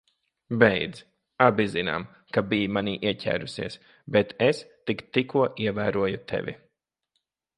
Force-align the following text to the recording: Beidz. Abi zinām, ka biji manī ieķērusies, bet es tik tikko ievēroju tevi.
Beidz. 0.61 1.01
Abi 1.47 1.65
zinām, 1.73 2.05
ka 2.37 2.43
biji 2.53 2.71
manī 2.77 2.95
ieķērusies, 3.11 3.77
bet 4.17 4.33
es 4.47 4.61
tik 4.91 5.03
tikko 5.19 5.47
ievēroju 5.67 6.23
tevi. 6.33 6.57